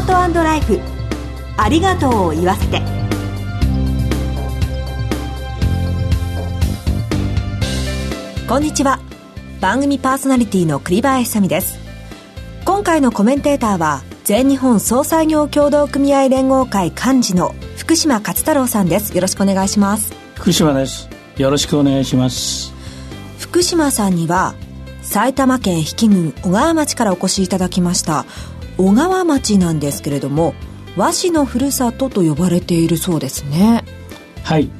[0.00, 0.80] ハートライフ。
[1.58, 2.80] ありがとうを言わせて。
[8.48, 8.98] こんにちは。
[9.60, 11.78] 番組パーソナリティの栗林さみです。
[12.64, 19.14] 今回のコメンテーターは全日本総裁業協同組合連合会幹事の福島勝太郎さんです。
[19.14, 20.14] よろしくお願いします。
[20.34, 21.10] 福島です。
[21.36, 22.72] よろしくお願いします。
[23.38, 24.54] 福島さんには
[25.02, 28.26] 埼玉県比企郡小川町からお越しいただきました
[28.80, 30.54] 小川町なんですけれども
[30.96, 33.84] 和紙のふるさとと呼ばれているそうですね。
[34.42, 34.70] はい。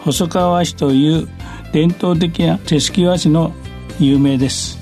[0.00, 1.28] 細川和紙という
[1.72, 3.52] 伝統的な手すき和紙の
[3.98, 4.78] 有名です。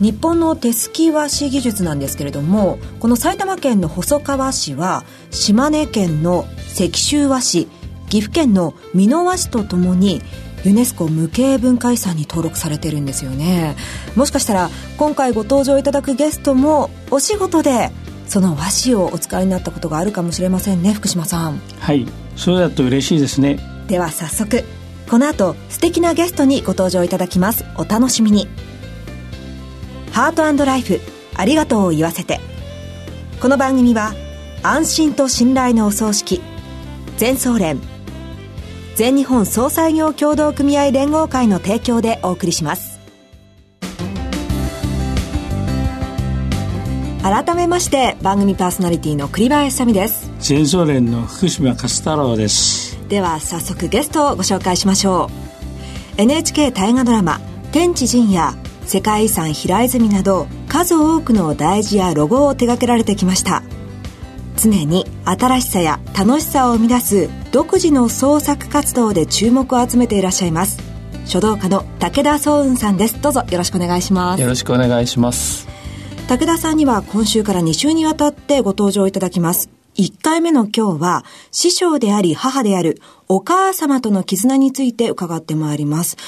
[0.00, 7.66] 日本の手すき和紙技術なんですけれどもこの埼玉県の細川市は島根県の石州和紙
[8.08, 10.22] 岐阜県の美濃和紙とともに
[10.64, 13.76] ユネスコ無形文化遺産に登録されてるんですよね。
[14.16, 17.90] もしかしたら今回ご登場いただくゲストもお仕事で
[18.26, 21.60] その和紙をお使いになったことがあるかもしれませんね福島さん。
[21.78, 22.06] はい。
[22.36, 23.58] そうだと嬉しいですね。
[23.86, 24.64] では早速
[25.08, 27.64] この後素敵なゲストにご登場いただきます。
[27.76, 28.48] お楽しみに。
[30.12, 31.00] ハートライフ
[31.34, 32.40] ありがとうを言わせて。
[33.40, 34.14] この番組は
[34.62, 36.40] 安心と信頼のお葬式
[37.18, 37.80] 全総連
[38.96, 42.98] 全日本総裁業協同組合連合会の提供でお送りします。
[47.22, 50.30] 改めまして番組パーソナリティの栗林さみです。
[50.40, 52.98] 全総連の福島勝太郎です。
[53.08, 55.28] では早速ゲストをご紹介しましょ
[56.16, 56.22] う。
[56.22, 57.38] NHK 大河ドラマ
[57.72, 58.54] 「天地人」や
[58.86, 63.62] 世界遺産平泉など数多くの大事やロゴを手掛けられてきました。
[64.56, 70.78] 常に新しさや楽しさを生み出す独自の創作活動で注目を集めていらっしゃいます。
[71.24, 73.18] 書道家の武田壮雲さんです。
[73.22, 74.42] どうぞよろしくお願いします。
[74.42, 75.66] よろしくお願いします。
[76.28, 79.70] 武田さんには今週から2週にわたってご登場いただきます。
[79.94, 86.18] 1回目の今日は師匠であり母であるお母様との絆について伺ってまいります。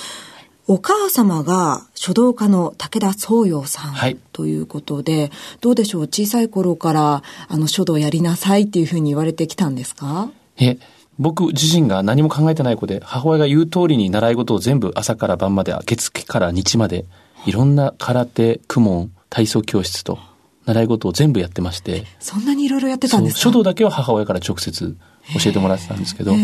[0.66, 6.02] お母様が書道家の武田宗陽さん、はい、ということで、どうでしょう？
[6.04, 10.30] 小さい頃からあの書道やりなさいっていうふうに言われてきたんですか？
[10.60, 10.78] え、
[11.18, 17.04] 僕自身が何も考えてない子で、母親が言う通りに習い事を全部朝から晩まで、月から日まで、
[17.46, 20.18] いろんな空手、公文、体操教室と、
[20.66, 22.04] 習い事を全部やってまして。
[22.20, 23.40] そんなにいろいろやってたんですか？
[23.40, 24.96] 書道だけは母親から直接
[25.34, 26.38] 教えてもらってたんですけど、ま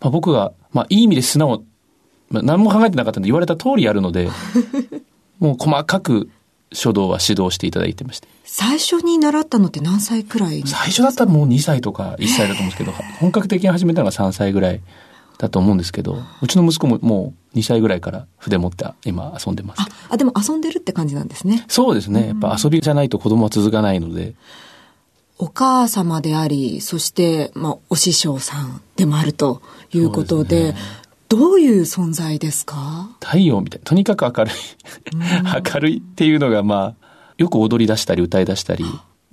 [0.00, 1.62] あ、僕が、まあ、いい意味で素直
[2.30, 4.28] まあ、何も考えてなかったんで言われた通りやるので、
[5.40, 6.28] もう細かく
[6.72, 8.28] 書道は指導していただいてまして。
[8.44, 14.80] 最初に習ったのって何歳くらい最初だったらもう2歳とか1歳だと思うんですけど、本格的に始めたのが3歳ぐらい
[15.38, 19.82] だと思うんですけど、うちの息子ももう2歳ぐらいから筆持って今遊んでます。
[20.08, 21.64] あ、でも遊んでるって感じなんですね。
[21.68, 22.28] そうですね。
[22.28, 24.34] やっぱ遊びじゃないと子供は続かないので。
[25.40, 29.62] お母様であり、そして、まあ、お師匠さんでもあると
[29.92, 30.78] いうことで、でね、
[31.28, 33.10] どういう存在ですか？
[33.20, 33.80] 太陽みたい。
[33.84, 34.54] とにかく明るい。
[35.72, 37.06] 明るいっていうのが、まあ、
[37.36, 38.84] よく踊り出したり歌い出したり。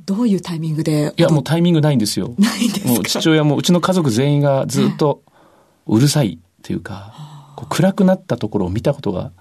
[0.06, 2.36] どういうタイミングでいや、もうタイミングないんですよ。
[2.38, 5.24] ないですもう父親も、うちの家族全員がずっと
[5.88, 9.32] うるさいっていうか、こう暗くなったところを見たことが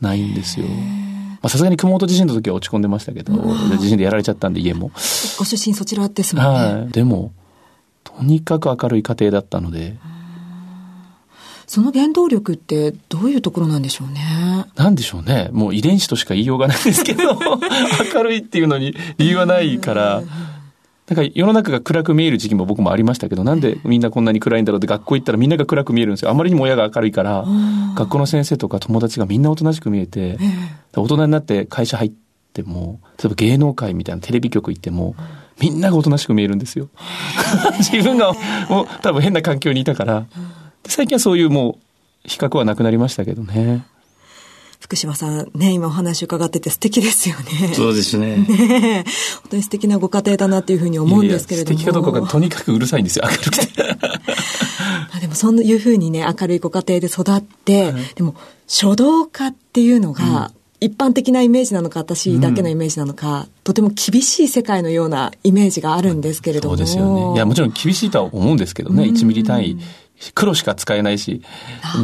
[0.00, 0.66] ないんですよ。
[0.68, 3.34] まあさすがに熊本地震の時は落ち込んでましたけど、
[3.78, 4.90] 地震でやられちゃったんで家も。
[5.38, 6.50] ご出身そちらですもんね。
[6.50, 6.92] はい。
[6.92, 7.32] でも、
[8.04, 9.98] とにかく明るい家庭だったので、
[11.70, 14.66] その原動力ってどういうところなんでしょうね？
[14.74, 15.50] なんでしょうね。
[15.52, 17.22] もう遺伝子としか言いようがないですけど、
[18.12, 20.20] 明るいっていうのに理由はないから、
[21.08, 26.32] なんか世の中が暗く見える時期も僕もありましたけど、なんでみんなこんなに暗いんだろうって学校行ったらみんなが暗く見えるんですよ。
[26.32, 27.44] あまりにも親が明るいから、
[27.94, 30.38] 学校の先生とか友達がみんなおとなしく見えて、
[30.96, 32.12] 大人になって会社入っ
[32.52, 35.14] ても、例えば芸能界みたいなテレビ局行っても、
[35.60, 36.88] みんながおとなしく見えるんですよ。
[37.78, 38.32] 自分が
[38.68, 40.26] もう多分変な環境にいたから、
[40.86, 41.78] 最近はそういうも
[42.24, 43.84] う比較はなくなりましたけどね。
[44.80, 47.74] 福島さん、ね、今お話伺ってて素敵ですよね。
[47.74, 48.38] そうですね。
[48.48, 49.04] ね
[49.42, 51.78] 本当に素敵なご家庭だなっていうふうに思うんですけれども。
[51.78, 53.68] いやいや素敵かどうかがとにかくうるさいんですよ、明るくて。
[55.12, 58.34] まあでもそういうふうにね、明るいご家庭で育って、はい、でも
[58.66, 60.50] 書道家っていうのが、
[60.80, 66.76] 一般的なイメージなのか、私だけのイメージなのか、うん、とても厳しい世界のようなイメージがあるんですけれども。
[66.76, 67.34] そうですよね。
[67.34, 69.78] いや、もちろん厳しいとは思うんですけどね、1ミリ単位
[70.34, 71.42] 黒しか使えないし、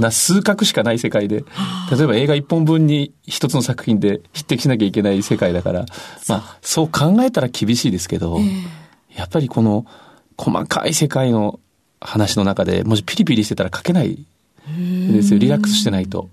[0.01, 1.45] な数角しかない世界で、
[1.91, 5.87] 例えば映画一本分に一つの作品で匹敵しなきゃいけない世界だから、
[6.29, 8.39] まあ、そう考えたら厳しいですけど、
[9.15, 9.87] やっぱりこの
[10.39, 11.61] 細かい世界の
[12.01, 14.25] 話の中で、もしピリピリしてたら書けない
[15.13, 15.39] ですよ。
[15.39, 16.31] リラックスしてないと。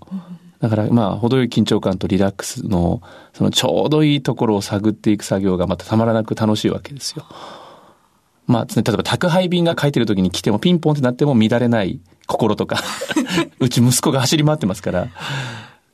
[0.60, 3.02] だからまあ、程よい緊張感とリラックスの、
[3.34, 7.26] そのちょうどいいところを探っていく作業がまたたまらなく楽しいわけですよ。
[8.46, 12.82] まあ、例えば宅配便が書いてる時に来てもピンポンってなっても乱れない心とか、
[13.60, 15.08] うち息子が走り回ってますから、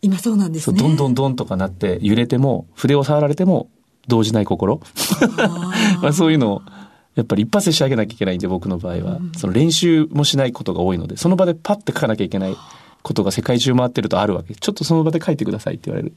[0.02, 0.78] 今そうなんですね。
[0.78, 3.68] どんどんどんとかなって揺れても、筆を触られても
[4.08, 4.80] 動じない心。
[6.02, 6.62] まあそういうのを、
[7.16, 9.18] やっぱり一発で仕上げなきゃいけないんで、僕の場合は。
[9.36, 12.56] その練習もしないことが多いので、その場でパッて書かなきゃいけない
[13.02, 14.54] ことが世界中回ってるとあるわけ。
[14.54, 16.14] ちょっとその場で書いてくださいって言われる。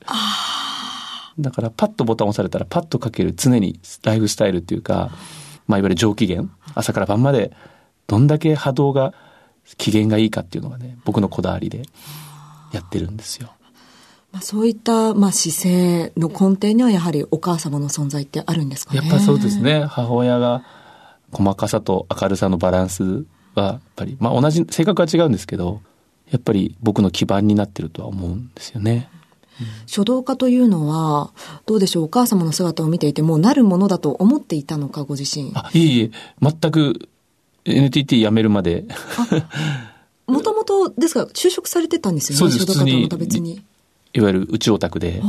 [1.39, 5.11] だからパッとボタン押されたらパッと書ける常にライフスタイルっていうか、
[5.67, 6.43] まあいわゆる上機嫌、
[6.75, 7.51] 朝から晩まで
[8.07, 9.13] どんだけ波動が
[9.77, 11.83] 機嫌がいいかっていうのがね、僕のこだわりで
[12.71, 13.51] やってるんですよ。
[14.31, 19.01] まあ、そういった、まあ、姿勢の根底にはやはりお母様の存在ってあるんですかね。
[19.01, 19.59] やっぱそうです。
[19.59, 19.85] ね。
[19.85, 20.63] 母親が
[21.31, 25.81] 細かさと明るさのバランスは、やっぱり、まあ同じ、性格は違うんですけど、
[26.31, 29.07] やっぱり僕の基盤になってるとは思うんですよね。
[29.85, 31.31] 書道家というのは、
[31.65, 35.51] どうでしょう、お母様の姿を見ていても、なるものだと思っていたのか、ご自身。
[35.55, 36.11] あ、いえいえ、
[36.41, 37.09] 全く
[37.65, 38.85] NTT 辞めるまで、
[40.27, 43.61] もともと、ですが、就職されてたんですよね、書道家とはまた別に。
[44.13, 45.21] いわゆる宇宙オタクで、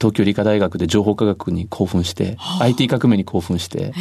[0.00, 3.92] 東京理科大学で情報科学に興奮して、IT 革命に興奮して、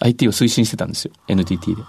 [0.00, 1.82] IT を推進してたんですよ、NTT で。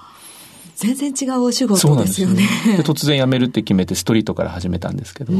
[0.76, 2.78] 全然違うお仕そう事ですすよよねね。。
[2.78, 5.34] で、突然辞めるって決めてストリートから始めたんですけど、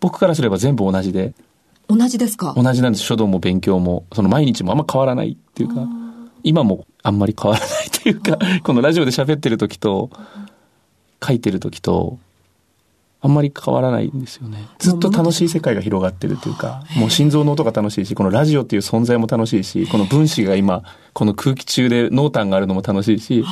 [0.00, 1.34] 僕からすれば全部同じで、
[1.88, 2.54] 同じですか？
[2.56, 3.04] 同じなんです。
[3.04, 5.86] 書道も勉強も、その毎日もあんま変わらないっていうか、
[6.44, 10.10] 今もあんまり変わらないっていうか、このラジオで喋ってる時と、
[11.26, 12.18] 書いてる時と、
[13.20, 14.68] あんまり変わらないんですよね。
[14.78, 20.84] ずっと楽しい世界が広がってるというか、もう心臓の音が楽しいし、このラジオっていう存在も楽しいし、この分子が今、
[21.14, 23.44] この空気中で濃淡があるのも楽しいし、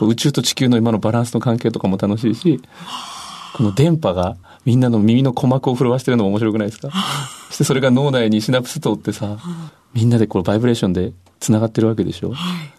[0.00, 2.62] 宇宙と地球の今のバランスの関係とかも楽しいし、
[3.52, 6.90] この電波がみんなの耳の鼓膜を震わしてるのも面白くないですか？
[7.48, 9.36] そしてそれが脳内にシナプス通ってさ、
[9.94, 12.32] みんなでこうバイブレーションで繋がってるわけでしょ、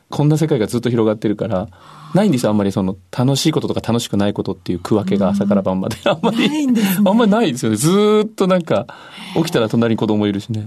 [0.10, 1.68] こんな世界がずっと広がってるから、
[2.14, 5.98] ないんですよ、あんまりその楽しいこととか楽しくないことっていう区分けが朝から晩まで。
[6.06, 7.78] あんまり、ないんですねあんまりないですよね。
[7.78, 8.86] ずーっとなんか、
[9.36, 10.66] 起きたら隣に子供いるしね。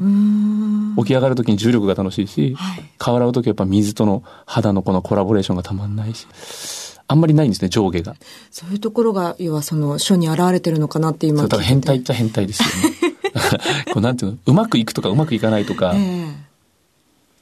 [0.98, 2.56] 起き上がるときに重力が楽しいし、
[2.98, 6.26] 顔洗うときはやっぱ水との肌のこのコラボレーションがたまんないし。
[7.06, 8.16] あんまりないんですね、上下が。
[8.50, 13.14] そういうところが、要はその書に現れてるのかなって今そう、だから聞いてて変態っちゃ変態ですよね。
[13.92, 16.44] こうなんていうの、うまくいくとかうまくいかないとか、ええ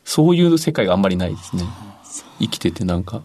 [0.05, 1.65] そういう世界があんまりないですね。
[2.41, 3.23] 生きててなんか。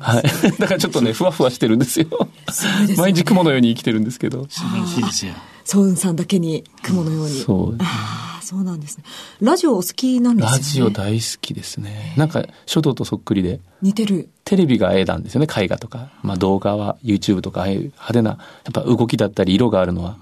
[0.00, 0.22] はい。
[0.58, 2.28] だからちょっとね、ふわふわしてるんですよ。
[2.50, 4.46] すね毎日雲のように生きてるんですけど。
[4.48, 5.32] 素晴らしいですよ。
[5.64, 7.40] ソウンさんだけに雲のように。
[7.40, 7.76] そう。
[7.80, 9.04] ああ、そうなんですね。
[9.40, 10.58] ラジオお好きなんですよね。
[10.58, 12.14] ラジオ大好きですね。
[12.16, 13.60] なんか書道とそっくりで。
[13.82, 14.28] 似てる。
[14.44, 16.10] テレビが絵なんですよね、絵画とか。
[16.22, 20.18] まあ動画は YouTube とか、ああいう派手な、やっぱ動きだったり色があるのは、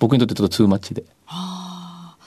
[0.00, 1.04] 僕にとってちょっとツーマッチで。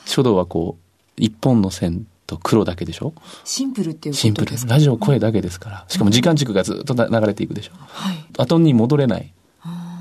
[0.06, 3.14] 書道はこう、一本の線と黒だけでしょ？
[3.44, 4.68] シンプルっていうことですシンプルです。
[4.68, 5.86] ラジオ声だけですから。
[5.90, 7.72] しかも時間軸がずっとな流れていくでしょ。
[7.78, 8.26] はい。
[8.38, 9.34] 後に戻れない。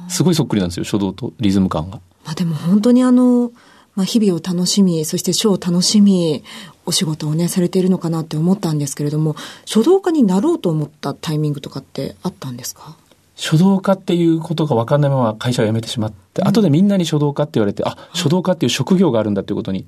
[0.08, 2.00] すごいそっくりなんですよ、書道とリズム感が。
[2.25, 3.50] まあでも本当にあの、
[3.94, 6.42] まあ日々を楽しみ、そして書を楽しみ、
[6.86, 9.36] お仕事をね、されているのかなって思ったんですけれども、
[9.66, 12.96] 書道家になろうと思ったタイミングとかってあったんですか？
[13.36, 19.87] 書道家っていうことが分かんないまま会社を辞めてしまって、後でみんなに書道家って言われて、あ、書道家っていう職業があるんだっていうことに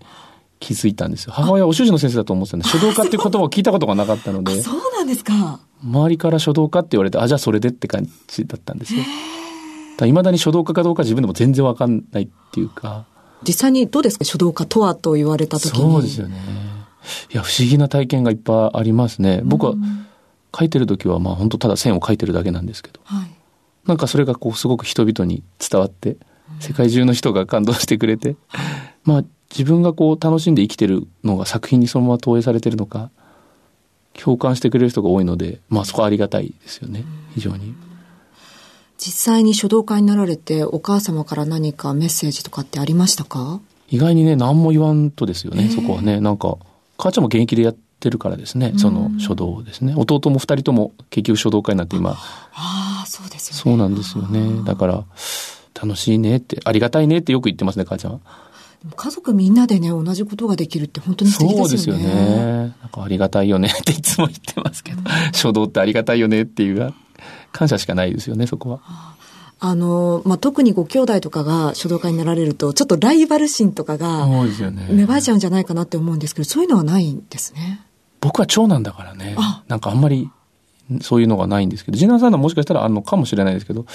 [0.61, 1.33] 気づいたんですよ。
[1.33, 5.61] 母親はお習字の先生だと思ってたんで、書道家っていう言葉を聞いたことがなかったので、 そうなんですか。
[5.83, 9.03] 周りから書道家って言われて、あ、じゃあそれでって感じだったんですよ。
[10.07, 13.07] いまだに書道家かどうか自分でも全然分かんないっていうか、
[13.47, 15.81] 実際にどうですか書道家とはと言われた時に。
[15.81, 16.37] そうですよね。
[17.33, 19.43] いや、不思議な体験がいっぱいありますね。
[19.45, 19.75] 僕は
[20.57, 23.01] 書いてる時は、まあ本当ただ線を書いてるだけなんですけど。
[23.05, 23.31] はい。
[23.87, 26.17] なんかそれがこうすごく人々に伝わって、
[26.61, 28.37] 世界中の人が感動してくれて、
[29.05, 33.11] まあ自分がこう楽しんで生きてるのが作品にそのまま投影されてるのか、
[34.15, 37.75] 共感してくれる人が多いので、まあそこはありがたいですよね、非常に。
[38.97, 43.61] 実際に書道家になられて、お母様から何かメッセージとかってありましたか？
[43.89, 46.21] 意外にね、何も言わんとですよね、そこはね。
[46.21, 46.57] なんか、
[46.97, 49.95] 母ちゃんも現役でやってるからですね、その書道をですね。
[49.97, 53.61] 弟も二人とも結局書道家になって今、ああ、そうですよね。
[53.63, 54.65] そうなんですよね。
[54.65, 55.05] だから、
[55.75, 58.21] 楽しいねって、ありがたいねってよく言ってますね、母ちゃんは。
[58.97, 62.05] 家族みんなでね、同じことができるって本当に素敵そうですすでよね。
[62.05, 62.57] よね。
[62.81, 66.95] なんかありがたいよねっていつも言ってますけど、書道ってありがたいよねっていう、
[67.55, 68.81] 感謝しかないですよね、そこは。
[69.61, 74.27] あの、まあ、特にご兄弟とかが書道家になられると、ちょっとライバル心とかが。
[74.27, 77.81] 芽生えちゃうんじゃないかなって思うんですけど、そういうのはないんですね。
[78.21, 80.31] 僕は長男だからねあ、なんかあんまり
[81.03, 83.87] そういうのがないんですけど、次男さんはもしかしたらあるのかもしれないですけど、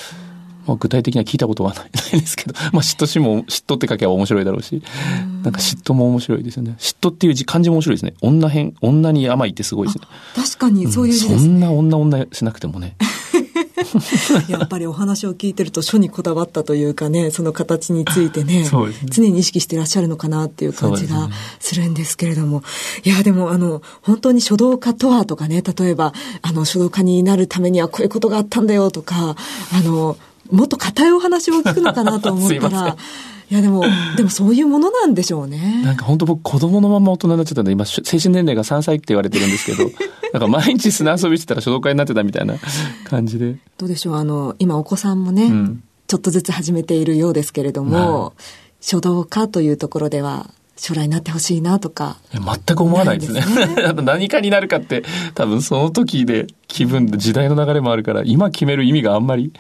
[0.65, 4.81] まあ、具体的には聞いたことはないですけど、 まあ、嫉妬しも、嫉妬って書けば面白いだろうし、
[5.43, 6.75] なんか嫉妬も面白いですよね。
[6.77, 8.13] 嫉妬っていう字、漢字も面白いですね。
[8.21, 10.05] 女編、女に甘いってすごいですね。
[10.35, 12.95] 確かにそういう字です、ねそんな女女しなくてもね。
[14.49, 18.69] やっぱりお話を聞いてると書にこだわったというかね、その形についてね、 ね
[19.05, 22.63] 常に意識してらっしゃるのかなっていう感じがするんですけれども。
[23.03, 29.35] いや、でもあの、本当に書道家とはとかね、例えば、あの、書道家になるためにはこういうことがあったんだよとか、
[29.73, 30.17] あの、
[30.51, 32.97] もっと硬いお話を聞くのかなと思ったら、
[33.51, 33.83] いやでも、
[34.15, 35.81] でもそういうものなんでしょうね。
[35.83, 39.89] なんか本当僕子供のまま大人になっちゃったんで、今、精神年齢が3歳って言われてるんですけど、
[40.33, 42.55] なんか毎日砂遊びしてたら書道家になってたみたいな
[43.05, 43.57] 感じで。
[43.77, 48.33] どうでしょうあの、今お子さんもね、うんちょっとずつ始めているようですけれども、
[48.81, 52.17] 書道家というところでは将来になってほしいなとか。
[52.33, 53.43] 全く思わないですね。
[53.43, 53.49] す
[53.85, 55.03] あと何かになるかって、
[55.35, 59.53] 多分その時で気分で時代の流れもあるから、今決める意味があんまり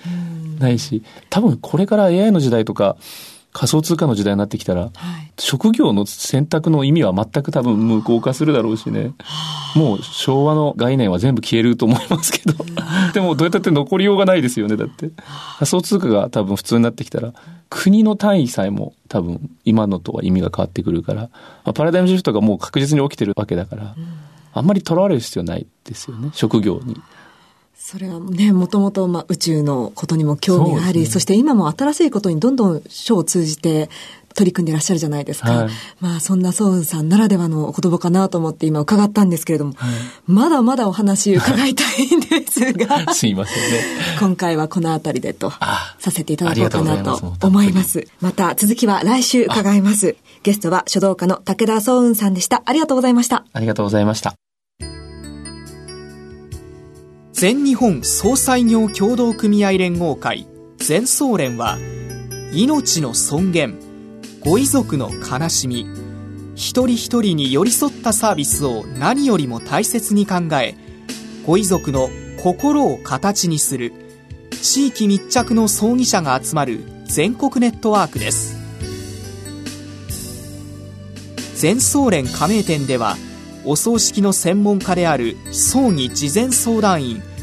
[0.57, 2.97] ないし、多分これから AI の時代とか、
[3.51, 5.31] 仮想通貨の時代になってきたら、はい。
[5.39, 9.13] 職業の選択の意味は全く多分無効化するだろうしね。
[9.75, 12.63] もう昭和の概念は全部消えると思いますけど。
[13.13, 15.09] でもどうやったって残りようがないですよね、だって。
[15.57, 17.33] 仮想通貨が多分普通になってきたら、
[17.69, 21.29] 国の単位さえも多分今のとは意味が変わってくるから、ま
[21.65, 23.95] あパラダイムシフトがもう確実に起きてるわけだから、
[24.53, 26.95] あんまりとらわれる必要ないですよね、職業に。
[27.81, 33.89] それはね、もともと、まあ、宇宙のことにも興味があり、そ,、ねして今も新しいことにどんどん書を通じて
[34.35, 35.51] 取り組んでいらっしゃるじゃないですか。
[35.51, 35.69] はい
[36.01, 39.75] まあ、そんなソウンさんならではのお言葉かなと思って今伺ったんですけれども、
[40.27, 43.81] まだまだお話伺いたいんですが、 すいませんね。
[44.19, 48.07] 今回はこの辺りでとあさせていただこうかなとうございますと思います。
[48.19, 50.17] また続きは来週伺います。
[50.43, 52.61] ゲストは書道家の武田ソウンさんでした。
[52.65, 53.45] ありがとうございました。
[53.53, 54.48] ありがとうございました。
[57.39, 61.77] 全日本総裁業協同組合連合会全総連は
[62.51, 63.79] 命の尊厳
[64.41, 65.87] ご遺族の悲しみ
[66.55, 70.75] 一人一人に寄り添ったサービスを何よりも大切に考え
[71.45, 72.09] ご遺族の
[72.43, 73.93] 心を形にする
[74.61, 78.57] 地域密着の葬儀者が集まる全国ネットワークです。
[81.55, 83.15] 全総連加盟店では
[83.65, 87.28] お葬式の専門家である葬儀事前相談員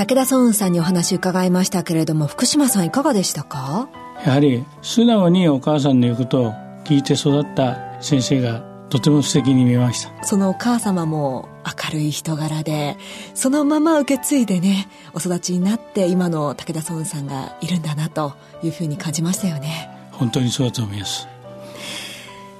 [0.00, 3.90] 武田ソウンさんにお話伺いましたけれども、福島さんいかがでしたか？
[4.24, 6.52] やはり素直にお母さんの言うことを
[6.84, 12.96] 聞いて育った先生がとても素敵に見えましたそのお母様も明るい人柄で、
[13.34, 19.90] そのまま受け継いでね、お育ちになって今の武田ソウンさんがいるんだなというふうに感じましたよね。
[20.12, 21.28] 本当にそうだと思います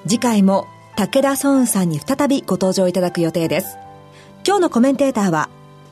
[0.06, 3.78] 次回も武田ソウンさんに再びご登場いただく予定です。
[4.46, 5.48] 今日のコメンテーターは、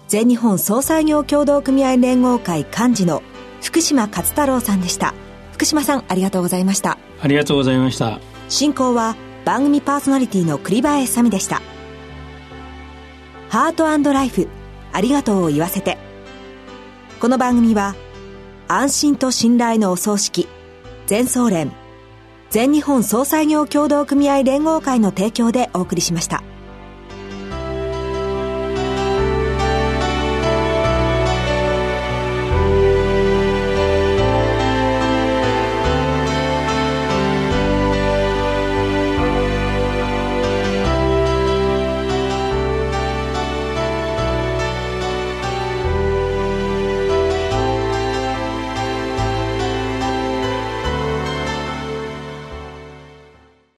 [0.08, 3.22] 全日本総裁業協同組合連合会幹事の
[3.62, 5.12] 福島勝太郎さんでした。
[5.52, 6.96] 福島さんありがとうございました。
[7.20, 11.60] ありがとうございました進行は番組パーソナリティの栗林さみでした。
[13.50, 14.48] ハートライフ、
[14.92, 15.98] ありがとうを言わせて。
[17.20, 17.94] この番組は、
[18.66, 20.48] 安心と信頼のお葬式、
[21.06, 21.72] 全総連、
[22.50, 26.42] 全日本総裁業協同組合連合会の提供でお送りしました。